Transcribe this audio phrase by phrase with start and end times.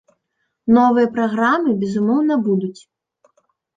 [0.77, 2.77] Новыя праграмы, безумоўна, будуць.